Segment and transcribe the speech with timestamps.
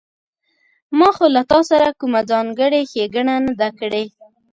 [0.97, 4.05] ما خو له تاسره کومه ځانګړې ښېګڼه نه ده کړې